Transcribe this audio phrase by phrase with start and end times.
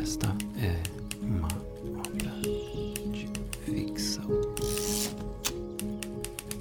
[0.00, 0.82] Esta é
[1.22, 1.48] uma
[1.98, 2.30] obra
[3.12, 3.28] de
[3.64, 4.24] ficção.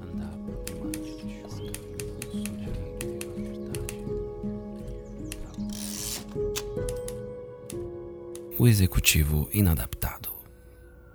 [0.00, 1.72] Andar por quando alguém
[2.20, 3.98] que viu a verdade.
[8.56, 10.30] O Executivo Inadaptado,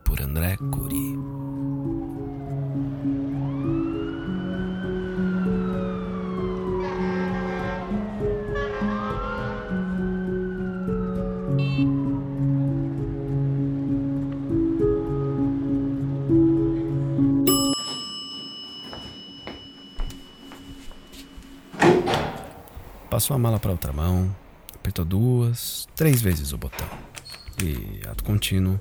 [0.03, 1.48] por André Cury.
[23.19, 24.33] Passou a mala para outra mão,
[24.73, 26.87] apertou duas, três vezes o botão.
[27.61, 28.79] E, ato contínuo,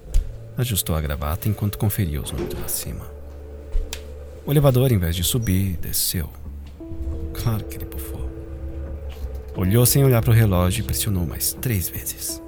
[0.56, 3.04] ajustou a gravata enquanto conferia os números acima.
[4.46, 6.30] O elevador, em vez de subir, desceu.
[7.34, 8.30] Claro que ele bufou.
[9.56, 12.40] Olhou sem olhar para o relógio e pressionou mais três vezes.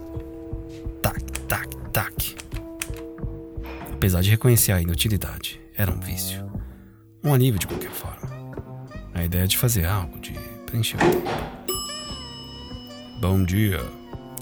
[1.02, 2.36] Tac, tac, tac.
[3.92, 6.48] Apesar de reconhecer a inutilidade, era um vício.
[7.24, 8.30] Um alívio de qualquer forma.
[9.12, 10.34] A ideia de fazer algo, de
[10.66, 11.59] preencher o tempo.
[13.20, 13.84] Bom dia.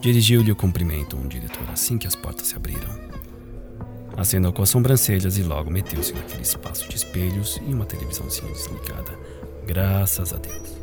[0.01, 2.89] Dirigiu-lhe o cumprimento um diretor assim que as portas se abriram.
[4.17, 9.19] Acenou com as sobrancelhas e logo meteu-se naquele espaço de espelhos e uma televisãozinha desligada.
[9.67, 10.77] Graças a Deus.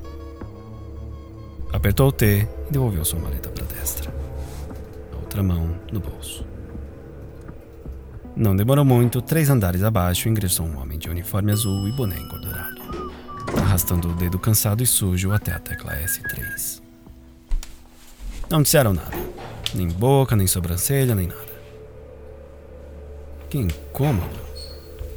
[1.71, 4.13] Apertou o T e devolveu sua maleta para a destra.
[5.13, 6.45] A outra mão no bolso.
[8.35, 12.81] Não demorou muito, três andares abaixo ingressou um homem de uniforme azul e boné engordurado,
[13.57, 16.84] arrastando o dedo cansado e sujo até a tecla S3.
[18.49, 19.15] Não disseram nada.
[19.73, 21.45] Nem boca, nem sobrancelha, nem nada.
[23.49, 24.39] Que incômodo.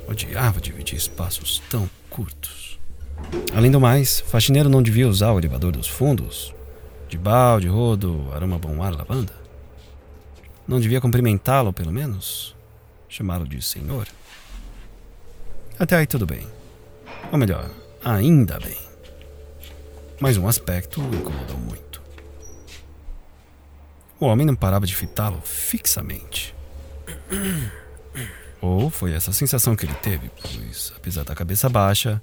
[0.08, 2.78] Odiava dividir espaços tão curtos.
[3.54, 6.54] Além do mais, faxineiro não devia usar o elevador dos fundos?
[7.08, 9.32] De balde, rodo, aroma bom ar, lavanda?
[10.66, 12.54] Não devia cumprimentá-lo, pelo menos?
[13.08, 14.06] Chamá-lo de senhor?
[15.78, 16.46] Até aí tudo bem.
[17.32, 17.70] Ou melhor,
[18.04, 18.76] ainda bem.
[20.20, 21.87] Mas um aspecto incomodou muito.
[24.20, 26.54] O homem não parava de fitá-lo fixamente.
[28.60, 32.20] Ou foi essa sensação que ele teve, pois, apesar da cabeça baixa,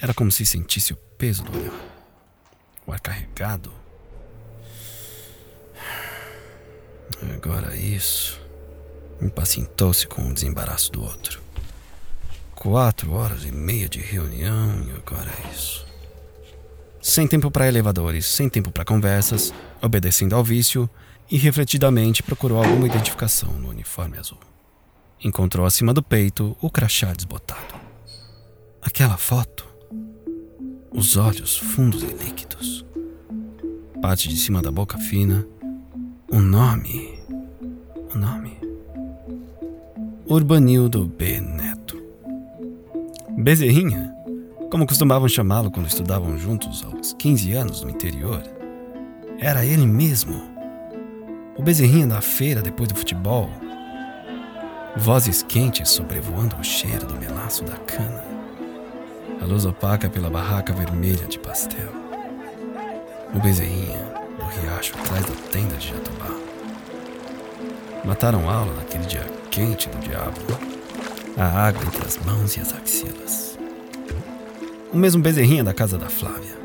[0.00, 1.72] era como se sentisse o peso do olhar.
[2.86, 3.72] O ar carregado.
[7.34, 8.40] Agora isso.
[9.20, 11.40] Impacientou-se com o desembaraço do outro.
[12.54, 15.87] Quatro horas e meia de reunião e agora isso.
[17.00, 20.88] Sem tempo para elevadores, sem tempo para conversas, obedecendo ao vício,
[21.30, 24.38] e refletidamente procurou alguma identificação no uniforme azul.
[25.22, 27.74] Encontrou acima do peito o crachá desbotado.
[28.80, 29.66] Aquela foto.
[30.90, 32.84] Os olhos fundos e líquidos.
[34.00, 35.46] Parte de cima da boca fina.
[36.30, 37.18] O nome.
[38.14, 38.56] O nome.
[40.26, 41.40] Urbanildo B.
[41.40, 42.00] Neto.
[43.36, 44.14] Bezerrinha,
[44.70, 48.42] como costumavam chamá-lo quando estudavam juntos aos 15 anos no interior,
[49.38, 50.42] era ele mesmo
[51.56, 53.50] o bezerrinho da feira depois do futebol.
[54.96, 58.24] Vozes quentes sobrevoando o cheiro do melaço da cana.
[59.40, 61.92] A luz opaca pela barraca vermelha de pastel.
[63.34, 66.30] O bezerrinha do riacho atrás da tenda de Jatobá.
[68.04, 70.40] Mataram aula naquele dia quente do diabo.
[71.36, 73.58] A água entre as mãos e as axilas.
[74.92, 76.56] O mesmo bezerrinha da casa da Flávia.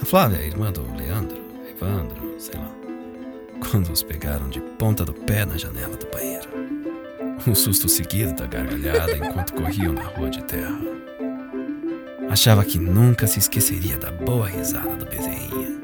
[0.00, 1.38] A Flávia, irmã do Leandro,
[1.70, 2.78] Evandro, sei lá
[3.58, 6.48] quando os pegaram de ponta do pé na janela do banheiro.
[7.46, 10.78] Um susto seguido da gargalhada enquanto corriam na rua de terra.
[12.30, 15.78] Achava que nunca se esqueceria da boa risada do bezerrinha.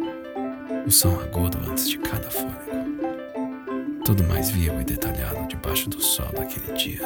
[0.86, 2.55] O som agudo antes de cada fôlego.
[4.05, 7.00] Tudo mais vivo e detalhado debaixo do sol daquele dia.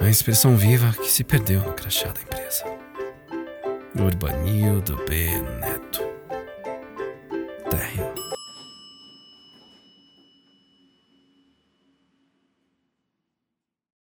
[0.00, 2.73] A expressão viva que se perdeu no crachá da empresa.
[3.96, 5.40] Urbanildo B.
[5.60, 5.73] Neto.
[5.73, 5.73] Térreo.